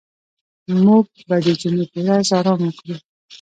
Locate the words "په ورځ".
1.91-2.27